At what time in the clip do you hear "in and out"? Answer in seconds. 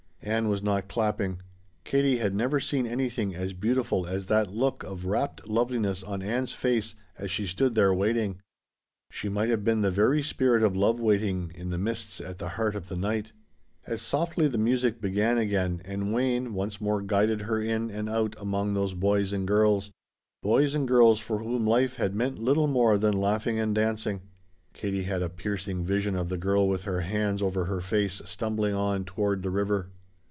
17.59-18.35